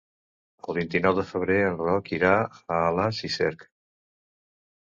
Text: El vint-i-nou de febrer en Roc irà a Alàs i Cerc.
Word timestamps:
El 0.71 0.77
vint-i-nou 0.77 1.13
de 1.19 1.25
febrer 1.33 1.57
en 1.65 1.77
Roc 1.81 2.11
irà 2.19 2.33
a 2.39 2.81
Alàs 2.89 3.23
i 3.29 3.33
Cerc. 3.37 3.65